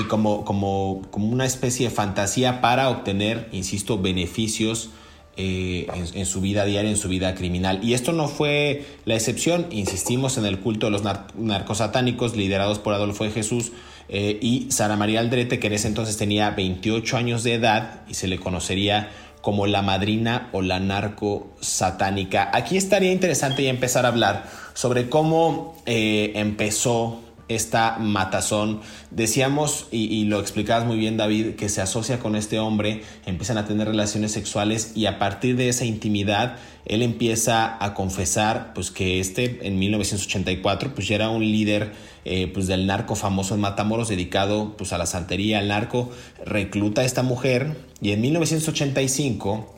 [0.00, 4.90] y como, como, como una especie de fantasía para obtener, insisto, beneficios
[5.36, 7.80] eh, en, su vida diaria, en su vida criminal.
[7.82, 11.02] Y esto no fue la excepción, insistimos en el culto de los
[11.36, 13.72] narcosatánicos liderados por Adolfo de Jesús
[14.08, 18.14] eh, y Sara María Aldrete, que en ese entonces tenía 28 años de edad y
[18.14, 19.10] se le conocería
[19.44, 22.50] como la madrina o la narco satánica.
[22.54, 28.80] Aquí estaría interesante ya empezar a hablar sobre cómo eh, empezó esta matazón.
[29.10, 33.66] Decíamos, y, lo explicabas muy bien David, que se asocia con este hombre, empiezan a
[33.66, 39.20] tener relaciones sexuales y a partir de esa intimidad, él empieza a confesar pues que
[39.20, 41.92] este en 1984 pues ya era un líder
[42.24, 46.10] eh, pues del narco famoso en Matamoros dedicado pues a la santería, al narco,
[46.44, 49.74] recluta a esta mujer y en 1985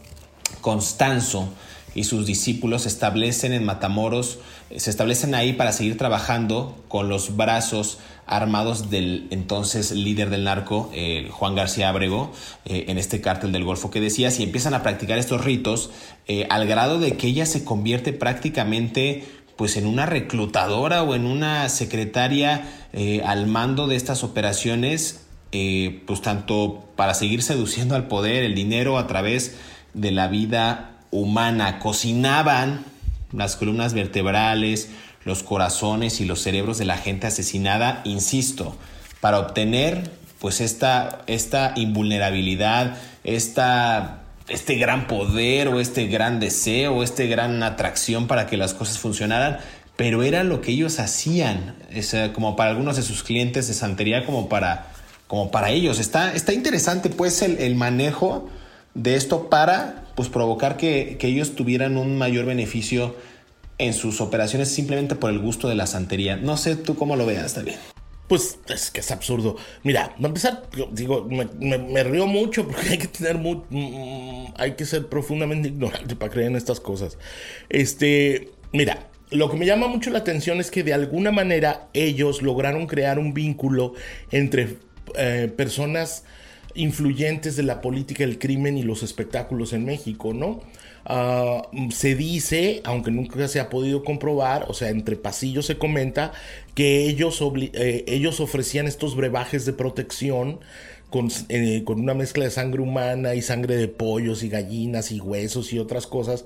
[0.60, 1.48] Constanzo
[1.94, 4.38] y sus discípulos se establecen en Matamoros,
[4.70, 10.44] eh, se establecen ahí para seguir trabajando con los brazos armados del entonces líder del
[10.44, 12.32] narco, eh, Juan García Abrego,
[12.64, 15.90] en este cártel del Golfo que decías, y empiezan a practicar estos ritos
[16.48, 19.24] al grado de que ella se convierte prácticamente
[19.56, 22.68] pues en una reclutadora o en una secretaria
[23.24, 29.06] al mando de estas operaciones, pues tanto para seguir seduciendo al poder, el dinero a
[29.06, 29.56] través
[29.94, 31.78] de la vida humana.
[31.78, 32.84] Cocinaban
[33.32, 34.90] las columnas vertebrales,
[35.24, 38.76] los corazones y los cerebros de la gente asesinada, insisto,
[39.20, 47.02] para obtener pues esta, esta invulnerabilidad, esta, este gran poder o este gran deseo, o
[47.02, 49.58] esta gran atracción para que las cosas funcionaran,
[49.96, 54.24] pero era lo que ellos hacían, es, como para algunos de sus clientes de santería,
[54.24, 54.88] como para,
[55.26, 55.98] como para ellos.
[55.98, 58.48] Está, está interesante pues el, manejo
[58.94, 63.16] de esto para pues, provocar que, ellos tuvieran un mayor beneficio
[63.78, 66.36] en sus operaciones simplemente por el gusto de la santería.
[66.36, 67.76] No sé tú cómo lo veas, bien
[68.28, 69.56] Pues es que es absurdo.
[69.84, 74.84] Mira, a empezar, digo, me, río mucho porque hay que tener muy, mm, hay que
[74.84, 77.18] ser profundamente ignorante para creer en estas cosas.
[77.68, 82.42] Este, mira, lo que me llama mucho la atención es que de alguna manera ellos
[82.42, 83.94] lograron crear un vínculo
[84.30, 84.76] entre
[85.16, 86.24] eh, personas
[86.74, 90.62] influyentes de la política del crimen y los espectáculos en México, ¿no?
[91.08, 96.32] Ah, se dice, aunque nunca se ha podido comprobar, o sea, entre pasillos se comenta
[96.74, 97.40] que ellos,
[97.74, 100.58] eh, ellos ofrecían estos brebajes de protección
[101.08, 105.20] con, eh, con, una mezcla de sangre humana y sangre de pollos y gallinas y
[105.20, 106.44] huesos y otras cosas.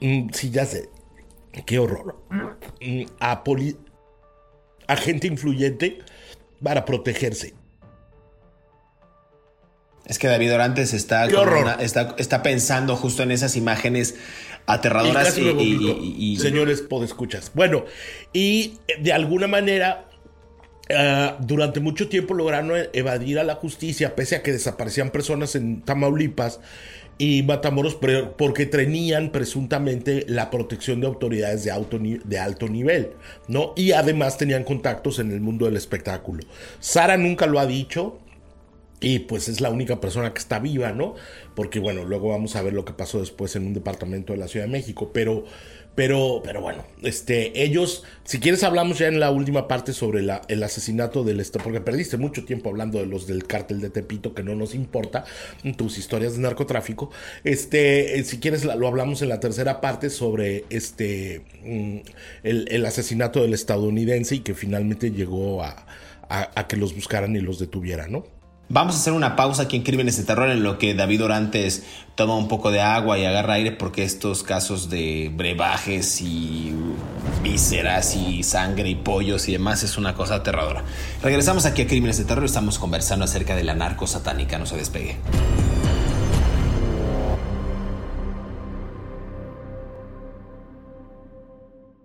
[0.00, 0.88] Mm, sí, ya sé.
[1.66, 2.16] Qué horror.
[2.80, 3.44] Mm, a,
[4.86, 5.98] a gente influyente
[6.62, 7.52] para protegerse.
[10.10, 11.28] Es que David Orantes está,
[11.78, 14.16] está, está, pensando justo en esas imágenes
[14.66, 17.52] aterradoras y, señores podescuchas.
[17.54, 17.84] Bueno,
[18.32, 20.08] y de alguna manera
[20.88, 25.82] eh, durante mucho tiempo lograron evadir a la justicia, pese a que desaparecían personas en
[25.82, 26.58] Tamaulipas
[27.16, 27.96] y Matamoros
[28.36, 33.12] porque tenían presuntamente la protección de autoridades de, de alto nivel,
[33.46, 33.74] ¿no?
[33.76, 36.42] Y además tenían contactos en el mundo del espectáculo.
[36.80, 38.18] Sara nunca lo ha dicho,
[39.00, 41.14] y pues es la única persona que está viva, ¿no?
[41.54, 44.46] Porque bueno, luego vamos a ver lo que pasó después en un departamento de la
[44.46, 45.10] Ciudad de México.
[45.14, 45.44] Pero,
[45.94, 50.42] pero, pero bueno, este, ellos, si quieres hablamos ya en la última parte sobre la,
[50.48, 54.34] el asesinato del este, porque perdiste mucho tiempo hablando de los del cártel de Tepito,
[54.34, 55.24] que no nos importa,
[55.78, 57.10] tus historias de narcotráfico.
[57.42, 61.96] Este, eh, si quieres lo hablamos en la tercera parte sobre este, mm,
[62.42, 65.86] el, el asesinato del estadounidense y que finalmente llegó a,
[66.28, 68.39] a, a que los buscaran y los detuvieran, ¿no?
[68.72, 71.82] Vamos a hacer una pausa aquí en Crímenes de Terror en lo que David Orantes
[72.14, 76.72] toma un poco de agua y agarra aire porque estos casos de brebajes y
[77.42, 80.84] vísceras y sangre y pollos y demás es una cosa aterradora.
[81.20, 84.56] Regresamos aquí a Crímenes de Terror estamos conversando acerca de la narco satánica.
[84.56, 85.16] No se despegue.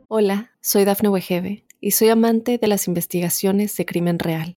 [0.08, 4.58] Hola, soy Dafne Wegebe y soy amante de las investigaciones de crimen real.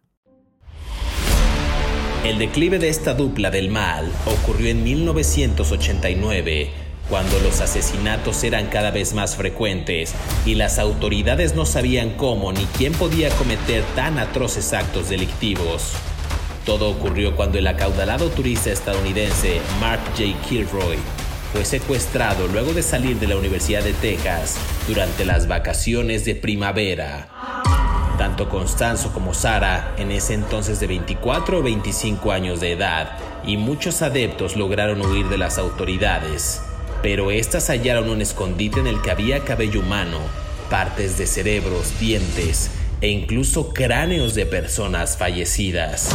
[2.23, 6.69] El declive de esta dupla del mal ocurrió en 1989,
[7.09, 10.13] cuando los asesinatos eran cada vez más frecuentes
[10.45, 15.93] y las autoridades no sabían cómo ni quién podía cometer tan atroces actos delictivos.
[16.63, 20.39] Todo ocurrió cuando el acaudalado turista estadounidense Mark J.
[20.47, 20.97] Kilroy
[21.51, 24.57] fue secuestrado luego de salir de la Universidad de Texas
[24.87, 27.50] durante las vacaciones de primavera.
[28.21, 33.57] Tanto Constanzo como Sara, en ese entonces de 24 o 25 años de edad, y
[33.57, 36.61] muchos adeptos lograron huir de las autoridades,
[37.01, 40.19] pero éstas hallaron un escondite en el que había cabello humano,
[40.69, 42.69] partes de cerebros, dientes
[43.01, 46.11] e incluso cráneos de personas fallecidas.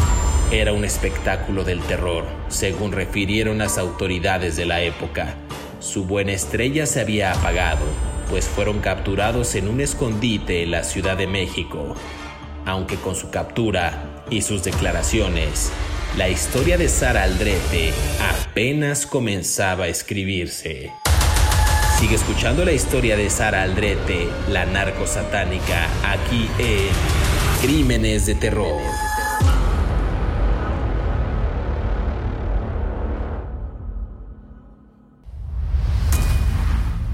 [0.52, 5.34] Era un espectáculo del terror, según refirieron las autoridades de la época.
[5.80, 7.84] Su buena estrella se había apagado,
[8.28, 11.94] pues fueron capturados en un escondite en la Ciudad de México.
[12.64, 15.72] Aunque con su captura y sus declaraciones,
[16.16, 17.92] la historia de Sara Aldrete
[18.50, 20.92] apenas comenzaba a escribirse.
[21.98, 26.88] Sigue escuchando la historia de Sara Aldrete, la narco satánica, aquí en
[27.62, 29.05] Crímenes de Terror.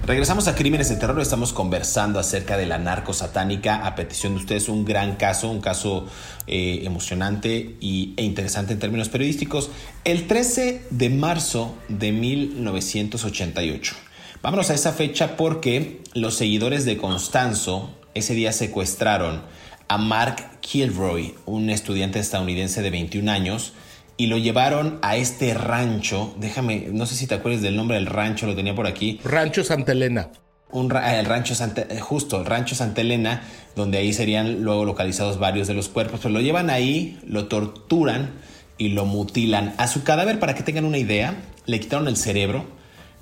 [0.04, 4.40] Regresamos a Crímenes de Terror, estamos conversando acerca de la narco satánica a petición de
[4.40, 6.08] ustedes, un gran caso, un caso
[6.48, 9.70] eh, emocionante y, e interesante en términos periodísticos.
[10.02, 13.94] El 13 de marzo de 1988.
[14.42, 19.42] Vámonos a esa fecha porque los seguidores de Constanzo ese día secuestraron
[19.86, 23.72] a Mark Kilroy, un estudiante estadounidense de 21 años,
[24.22, 26.32] y lo llevaron a este rancho.
[26.38, 29.18] Déjame, no sé si te acuerdas del nombre del rancho, lo tenía por aquí.
[29.24, 30.28] Rancho Santa Elena.
[30.70, 33.42] Un, el rancho Santa, eh, justo, el rancho Santa Elena,
[33.74, 36.20] donde ahí serían luego localizados varios de los cuerpos.
[36.22, 38.30] Pero lo llevan ahí, lo torturan
[38.78, 39.74] y lo mutilan.
[39.76, 42.64] A su cadáver, para que tengan una idea, le quitaron el cerebro,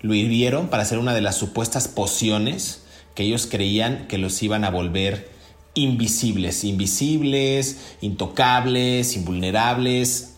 [0.02, 2.84] lo hirvieron para hacer una de las supuestas pociones
[3.14, 5.30] que ellos creían que los iban a volver
[5.72, 10.29] invisibles, invisibles, intocables, invulnerables,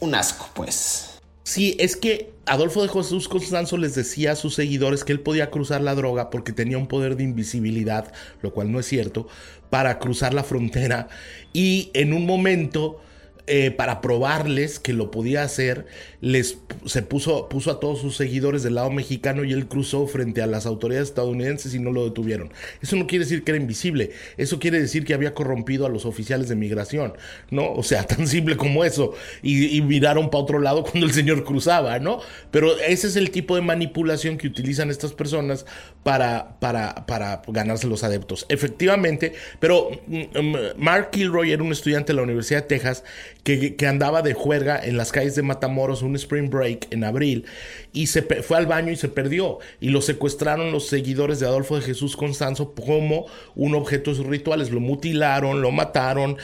[0.00, 1.18] un asco, pues.
[1.42, 5.50] Sí, es que Adolfo de Jesús Constanzo les decía a sus seguidores que él podía
[5.50, 9.28] cruzar la droga porque tenía un poder de invisibilidad, lo cual no es cierto,
[9.70, 11.08] para cruzar la frontera
[11.52, 13.00] y en un momento
[13.48, 15.86] eh, para probarles que lo podía hacer,
[16.20, 20.42] les se puso, puso a todos sus seguidores del lado mexicano y él cruzó frente
[20.42, 22.52] a las autoridades estadounidenses y no lo detuvieron.
[22.82, 26.04] Eso no quiere decir que era invisible, eso quiere decir que había corrompido a los
[26.04, 27.14] oficiales de migración,
[27.50, 27.72] ¿no?
[27.72, 29.14] O sea, tan simple como eso.
[29.42, 32.20] Y, miraron para otro lado cuando el señor cruzaba, ¿no?
[32.50, 35.64] Pero ese es el tipo de manipulación que utilizan estas personas
[36.02, 38.44] para, para, para ganarse los adeptos.
[38.48, 43.04] Efectivamente, pero mm, mm, Mark Kilroy era un estudiante de la Universidad de Texas
[43.42, 47.46] que, andaba de juerga en las calles de Matamoros un spring break en abril
[47.92, 49.58] y se fue al baño y se perdió.
[49.80, 54.26] Y lo secuestraron los seguidores de Adolfo de Jesús Constanzo como un objeto de sus
[54.26, 56.36] rituales, lo mutilaron, lo mataron,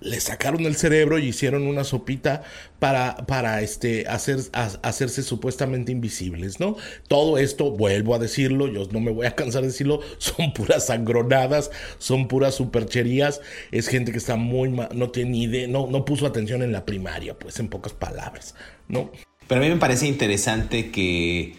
[0.00, 2.42] le sacaron el cerebro y hicieron una sopita
[2.78, 6.76] para, para este, hacer, hacerse supuestamente invisibles, ¿no?
[7.08, 10.86] Todo esto, vuelvo a decirlo, yo no me voy a cansar de decirlo, son puras
[10.86, 16.04] sangronadas, son puras supercherías, es gente que está muy, no tiene ni idea, no, no
[16.04, 18.54] puso atención en la primaria, pues en pocas palabras,
[18.88, 19.10] ¿no?
[19.46, 21.56] Pero a mí me parece interesante que,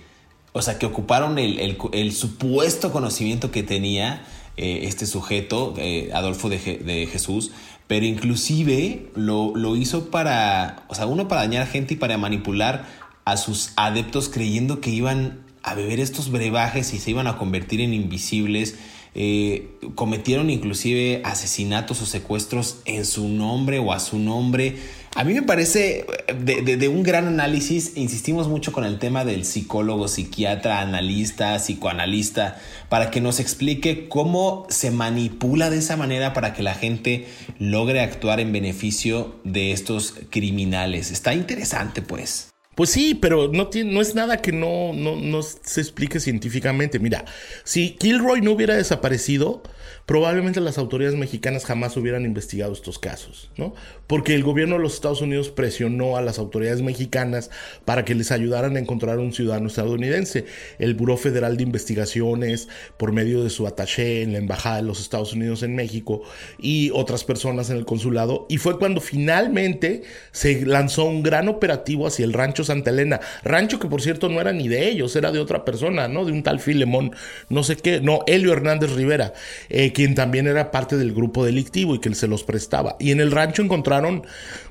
[0.54, 4.25] o sea, que ocuparon el, supuesto conocimiento que tenía
[4.58, 7.51] eh, este sujeto, eh, Adolfo de, de Jesús,
[7.91, 12.88] pero inclusive lo, lo hizo para, o sea, uno para dañar gente y para manipular
[13.25, 17.82] a sus adeptos creyendo que iban a beber estos brebajes y se iban a convertir
[17.82, 18.77] en invisibles.
[19.13, 24.77] Eh, cometieron inclusive asesinatos o secuestros en su nombre o a su nombre.
[25.13, 26.06] A mí me parece
[26.39, 33.12] de, un gran análisis, insistimos mucho con el tema del psicólogo, psiquiatra, analista, psicoanalista, para
[33.12, 37.28] que nos explique cómo se manipula de esa manera para que la gente
[37.60, 41.12] logre actuar en beneficio de estos criminales.
[41.12, 42.47] Está interesante, pues.
[42.76, 47.00] Pues sí, pero no, no es nada que no, no, no se explique científicamente.
[47.00, 47.26] Mira,
[47.65, 49.62] si Kilroy no hubiera desaparecido,
[50.06, 53.74] probablemente las autoridades mexicanas jamás hubieran investigado estos casos, ¿no?
[54.08, 57.50] Porque el gobierno de los Estados Unidos presionó a las autoridades mexicanas
[57.86, 60.46] para que les ayudaran a encontrar un ciudadano estadounidense.
[60.80, 65.00] El Buró Federal de Investigaciones, por medio de su attaché en la Embajada de los
[65.00, 66.24] Estados Unidos en México
[66.60, 68.46] y otras personas en el consulado.
[68.50, 73.20] Y fue cuando finalmente se lanzó un gran operativo hacia el rancho Santa Elena.
[73.44, 76.26] Rancho que, por cierto, no era ni de ellos, era de otra persona, ¿no?
[76.26, 77.15] De un tal Filemón,
[77.50, 79.34] no sé qué, no, Helio Hernández Rivera.
[79.69, 82.96] Eh, quien también era parte del grupo delictivo y que se los prestaba.
[83.00, 84.25] Y en el rancho encontraron,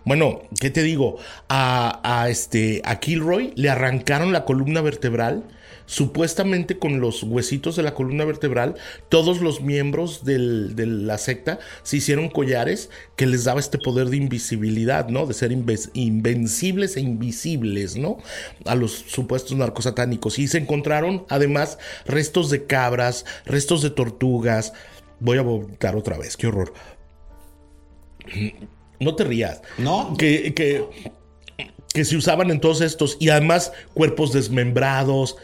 [0.05, 1.19] bueno, ¿qué te digo?
[1.49, 5.45] A, a, este, a Kilroy le arrancaron la columna vertebral
[5.91, 8.77] supuestamente con los huesitos de la columna vertebral,
[9.09, 10.39] todos los miembros de
[10.87, 15.27] la secta se hicieron collares que les daba este poder de invisibilidad, ¿no?
[15.27, 18.19] De ser invencibles e invisibles, ¿no?
[18.67, 20.39] A los supuestos narcosatánicos.
[20.39, 24.73] Y se encontraron además restos de cabras, restos de tortugas.
[25.21, 26.73] Voy a votar otra vez, qué horror.
[28.99, 29.63] No te rías.
[29.79, 30.17] No.
[30.19, 30.85] Que, que,
[31.93, 33.17] que se usaban en todos estos.
[33.21, 35.37] Y además cuerpos desmembrados,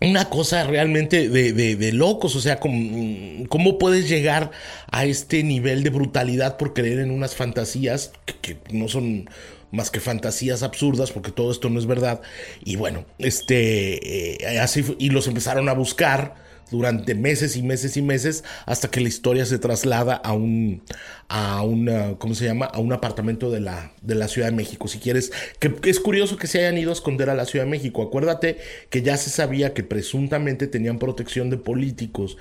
[0.00, 4.52] una cosa realmente de, locos, o sea, ¿cómo, puedes llegar
[4.90, 9.28] a este nivel de brutalidad por creer en unas fantasías que, no son
[9.70, 12.20] más que fantasías absurdas, porque todo esto no es verdad?
[12.64, 18.02] Y bueno, este, eh, así, y los empezaron a buscar durante meses y meses y
[18.02, 20.82] meses hasta que la historia se traslada a un
[21.28, 22.66] a una ¿cómo se llama?
[22.66, 24.88] a un apartamento de la de la Ciudad de México.
[24.88, 27.70] Si quieres, que, es curioso que se hayan ido a esconder a la Ciudad de
[27.70, 28.02] México.
[28.02, 28.58] Acuérdate
[28.90, 32.36] que ya se sabía que presuntamente tenían protección de políticos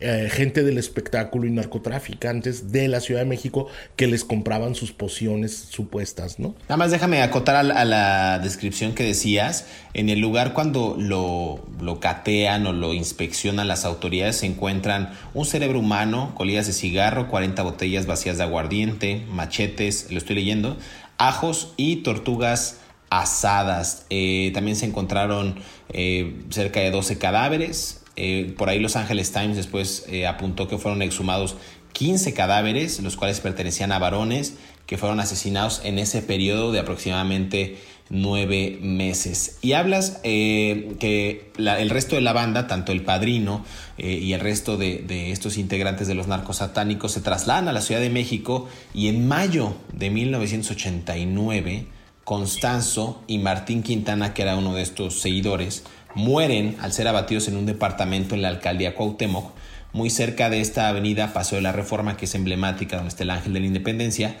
[0.00, 4.92] eh, gente del espectáculo y narcotraficantes de la Ciudad de México que les compraban sus
[4.92, 6.54] pociones supuestas, ¿no?
[6.62, 9.66] Nada más déjame acotar a, la descripción que decías.
[9.94, 15.46] En el lugar cuando lo, lo catean o lo inspeccionan las autoridades se encuentran un
[15.46, 20.76] cerebro humano, colillas de cigarro, 40 botellas vacías de aguardiente, machetes, lo estoy leyendo,
[21.16, 22.78] ajos y tortugas
[23.10, 24.06] asadas.
[24.10, 25.56] Eh, también se encontraron
[25.90, 30.76] eh, cerca de 12 cadáveres, eh, por ahí Los Angeles Times después eh, apuntó que
[30.76, 31.56] fueron exhumados
[31.92, 34.54] 15 cadáveres, los cuales pertenecían a varones
[34.86, 37.78] que fueron asesinados en ese periodo de aproximadamente
[38.10, 39.58] nueve meses.
[39.62, 43.64] Y hablas eh, que el resto de la banda, tanto el padrino
[43.98, 47.82] y el resto de, de, estos integrantes de los narcos satánicos, se trasladan a la
[47.82, 51.86] Ciudad de México y en mayo de 1989,
[52.28, 55.84] Constanzo y Martín Quintana, que era uno de estos seguidores,
[56.18, 59.52] mueren al ser abatidos en un departamento en la alcaldía Cuauhtémoc,
[59.92, 63.30] muy cerca de esta avenida Paseo de la Reforma, que es emblemática, donde está el
[63.30, 64.36] Ángel de la Independencia.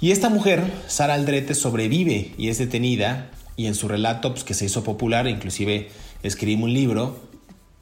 [0.00, 4.54] Y esta mujer, Sara Aldrete, sobrevive y es detenida, y en su relato, pues, que
[4.54, 5.88] se hizo popular, inclusive
[6.22, 7.18] escribimos un libro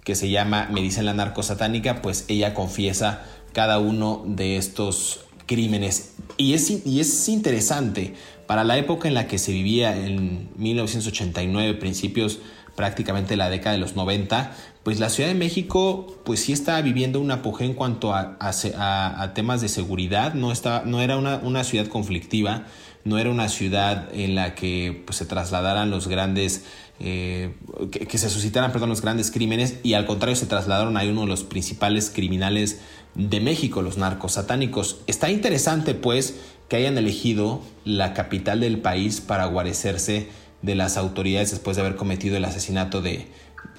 [0.04, 5.26] que se llama Me dicen la narco satánica, pues ella confiesa cada uno de estos
[5.44, 6.14] crímenes.
[6.38, 8.14] Y es, y es interesante,
[8.46, 12.40] para la época en la que se vivía en 1989, principios
[12.76, 14.52] prácticamente la década de los 90,
[14.82, 19.34] pues la Ciudad de México pues sí está viviendo un apogeo en cuanto a, a,
[19.34, 20.52] temas de seguridad, no,
[20.84, 22.64] no era una, ciudad conflictiva,
[23.04, 26.64] no era una ciudad en la que pues, se trasladaran los grandes,
[26.98, 27.54] eh,
[27.90, 31.26] que, se suscitaran perdón, los grandes crímenes y al contrario se trasladaron a uno de
[31.28, 32.80] los principales criminales
[33.14, 34.98] de México, los narcos satánicos.
[35.06, 36.36] Está interesante pues
[36.68, 40.28] que hayan elegido la capital del país para guarecerse
[40.62, 43.26] de las autoridades después de haber cometido el asesinato de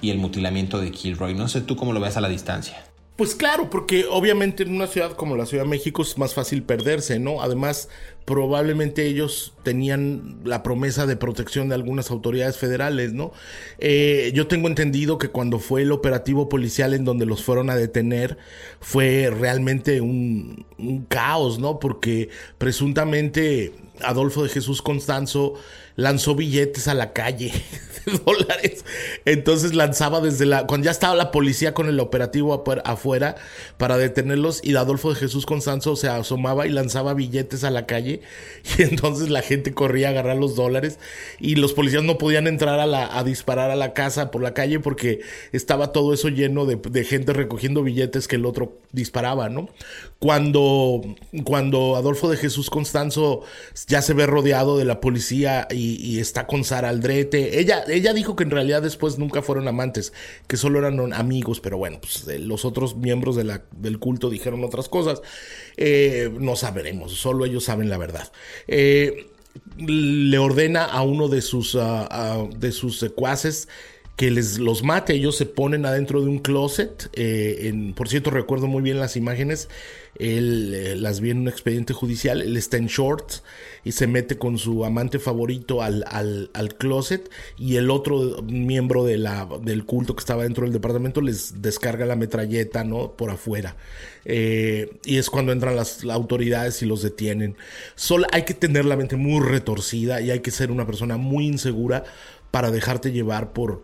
[0.02, 1.34] y el mutilamiento de Kilroy.
[1.34, 2.84] No sé tú cómo lo ves a la distancia.
[3.16, 6.64] Pues claro, porque obviamente en una ciudad como la Ciudad de México es más fácil
[6.64, 7.44] perderse, ¿no?
[7.44, 7.88] Además,
[8.26, 13.32] probablemente ellos tenían la promesa de protección de algunas autoridades federales, ¿no?
[13.78, 17.76] Eh, yo tengo entendido que cuando fue el operativo policial en donde los fueron a
[17.76, 18.40] detener,
[18.80, 21.80] fue realmente un, un caos, ¿no?
[21.80, 23.74] Porque presuntamente
[24.04, 25.56] Adolfo de Jesús Constanzo
[25.96, 27.52] lanzó billetes a la calle
[28.06, 28.84] de dólares.
[29.26, 30.66] Entonces lanzaba desde la.
[30.66, 33.36] Cuando ya estaba la policía con el operativo afuera
[33.78, 38.22] para detenerlos, y Adolfo de Jesús Constanzo se asomaba y lanzaba billetes a la calle.
[38.78, 40.98] Y entonces la gente corría a agarrar los dólares.
[41.40, 44.54] Y los policías no podían entrar a, la, a disparar a la casa por la
[44.54, 49.50] calle porque estaba todo eso lleno de, de gente recogiendo billetes que el otro disparaba,
[49.50, 49.70] ¿no?
[50.20, 51.02] Cuando,
[51.44, 53.42] cuando Adolfo de Jesús Constanzo
[53.94, 57.60] ya se ve rodeado de la policía y está con Sara Aldrete.
[57.60, 60.14] Ella, ella dijo que en realidad después nunca fueron amantes,
[60.48, 64.90] que solo eran amigos, pero bueno, pues eh, los otros miembros del culto dijeron otras
[64.90, 65.22] cosas.
[65.78, 68.32] Eh, no sabremos, solo ellos saben la verdad.
[68.68, 69.28] Eh,
[69.78, 71.78] le ordena a uno de sus,
[72.58, 73.68] de sus secuaces
[74.16, 75.14] que les los mate.
[75.14, 77.10] Ellos se ponen adentro de un closet.
[77.14, 79.70] en, por cierto, recuerdo muy bien las imágenes.
[80.20, 82.42] Él las vi en un expediente judicial.
[82.42, 83.44] Él está en shorts
[83.84, 89.18] y se mete con su amante favorito al, al, closet y el otro miembro de
[89.18, 93.14] la, del culto que estaba dentro del departamento les descarga la metralleta, ¿no?
[93.14, 93.76] Por afuera.
[94.26, 97.58] Eh, y es cuando entran las, autoridades y los detienen.
[97.96, 101.48] Solo hay que tener la mente muy retorcida y hay que ser una persona muy
[101.48, 102.04] insegura
[102.52, 103.82] para dejarte llevar por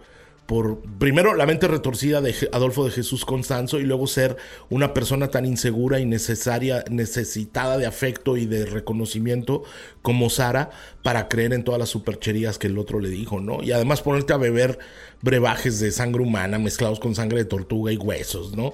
[0.49, 4.35] por primero la mente retorcida de Adolfo de Jesús Constanzo y luego ser
[4.71, 9.61] una persona tan insegura y necesaria, necesitada de afecto y de reconocimiento
[10.01, 10.71] como Sara
[11.03, 13.61] para creer en todas las supercherías que el otro le dijo, ¿no?
[13.61, 14.79] Y además ponerte a beber
[15.21, 18.73] brebajes de sangre humana mezclados con sangre de tortuga y huesos, ¿no?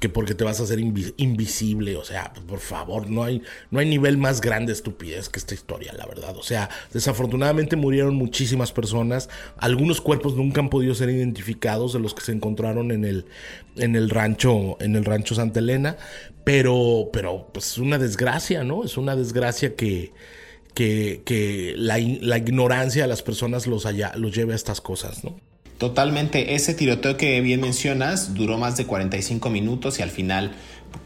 [0.00, 3.88] Que porque te vas a hacer invisible, o sea, por favor, no hay, no hay
[3.88, 6.36] nivel más grande de estupidez que esta historia, la verdad.
[6.36, 12.14] O sea, desafortunadamente murieron muchísimas personas, algunos cuerpos nunca han podido ser identificados de los
[12.14, 13.26] que se encontraron en el,
[13.76, 15.96] en el rancho, en el rancho Santa Elena,
[16.44, 18.84] pero, pero pues es una desgracia, ¿no?
[18.84, 20.12] Es una desgracia que,
[20.74, 25.24] que, que la, la, ignorancia de las personas los, haya, los lleve a estas cosas,
[25.24, 25.38] ¿no?
[25.78, 30.52] Totalmente, ese tiroteo que bien mencionas duró más de 45 minutos y al final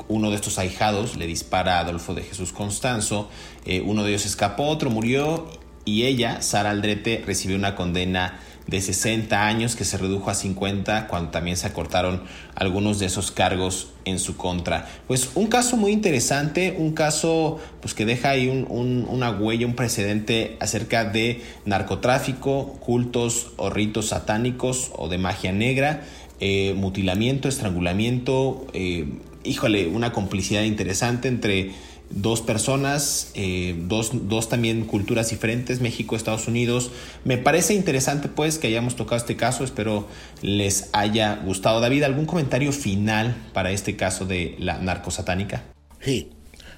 [0.08, 3.28] uno de estos ahijados le dispara a Adolfo de Jesús Constanzo,
[3.66, 5.46] eh, uno de ellos escapó, otro murió
[5.84, 11.08] y ella, Sara Aldrete, recibió una condena de 60 años que se redujo a 50
[11.08, 12.22] cuando también se acortaron
[12.54, 14.86] algunos de esos cargos en su contra.
[15.06, 20.56] Pues un caso muy interesante, un caso pues que deja ahí una huella, un precedente
[20.60, 26.02] acerca de narcotráfico, cultos o ritos satánicos o de magia negra,
[26.40, 29.06] eh, mutilamiento, estrangulamiento, eh,
[29.44, 31.72] híjole, una complicidad interesante entre
[32.14, 36.90] dos personas, eh, dos, dos, también culturas diferentes, México, Estados Unidos.
[37.24, 40.06] Me parece interesante pues que hayamos tocado este caso, espero
[40.42, 41.80] les haya gustado.
[41.80, 45.64] David, ¿algún comentario final para este caso de la narcosatánica?
[46.00, 46.30] Sí,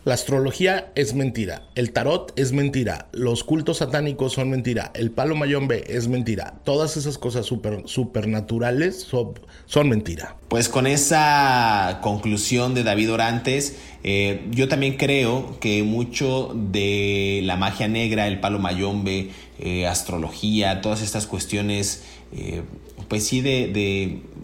[0.04, 5.34] la astrología es mentira, el tarot es mentira, los cultos satánicos son mentira, el palo
[5.34, 9.32] mayombe es mentira, todas esas cosas super, supernaturales son,
[9.64, 10.36] son mentira.
[10.48, 17.56] Pues con esa conclusión de David Orantes, eh, yo también creo que mucho de la
[17.56, 22.02] magia negra, el palo mayombe, eh, astrología, todas estas cuestiones,
[22.36, 22.62] eh,
[23.08, 23.68] pues sí, de,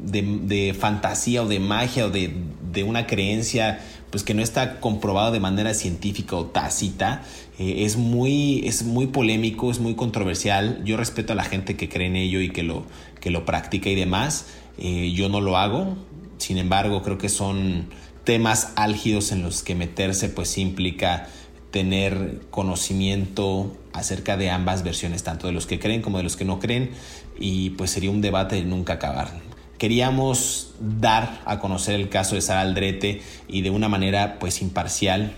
[0.02, 2.32] de, de, fantasía o de magia o de,
[2.72, 3.80] de una creencia
[4.11, 7.22] pues que no está comprobado de manera científica o tácita,
[7.58, 10.82] eh, es, muy, es muy polémico, es muy controversial.
[10.84, 12.84] Yo respeto a la gente que cree en ello y que lo,
[13.20, 14.46] que lo practica y demás.
[14.78, 15.96] Eh, yo no lo hago,
[16.38, 17.88] sin embargo creo que son
[18.24, 21.28] temas álgidos en los que meterse pues implica
[21.70, 26.44] tener conocimiento acerca de ambas versiones, tanto de los que creen como de los que
[26.44, 26.90] no creen,
[27.38, 29.49] y pues sería un debate de nunca acabar
[29.81, 35.33] queríamos dar a conocer el caso de Sara Aldrete y de una manera pues imparcial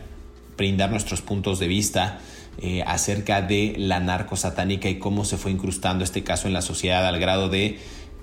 [0.59, 2.19] brindar nuestros puntos de vista
[2.61, 6.61] eh, acerca de la narco satánica y cómo se fue incrustando este caso en la
[6.61, 7.79] sociedad al grado de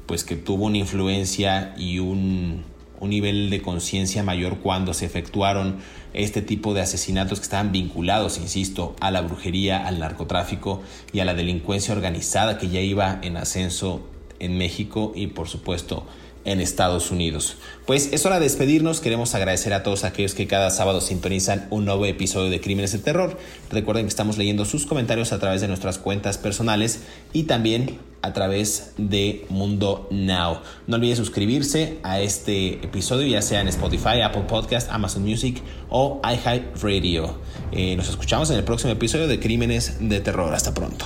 [0.07, 2.65] pues que tuvo una influencia y un,
[2.99, 5.77] un nivel de conciencia mayor cuando se efectuaron
[6.13, 10.81] este tipo de asesinatos que estaban vinculados, insisto, a la brujería, al narcotráfico
[11.13, 14.09] y a la delincuencia organizada que ya iba en ascenso
[14.39, 16.05] en México y por supuesto
[16.45, 17.57] en Estados Unidos.
[17.85, 19.01] Pues es hora de despedirnos.
[19.01, 22.99] Queremos agradecer a todos aquellos que cada sábado sintonizan un nuevo episodio de Crímenes de
[22.99, 23.37] Terror.
[23.69, 27.01] Recuerden que estamos leyendo sus comentarios a través de nuestras cuentas personales
[27.33, 30.59] y también a través de Mundo Now.
[30.87, 36.21] No olviden suscribirse a este episodio, ya sea en Spotify, Apple Podcast, Amazon Music o
[36.23, 37.37] iHeartRadio.
[37.71, 40.53] Eh, nos escuchamos en el próximo episodio de Crímenes de Terror.
[40.53, 41.05] Hasta pronto.